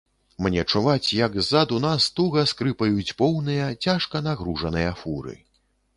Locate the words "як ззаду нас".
1.17-2.07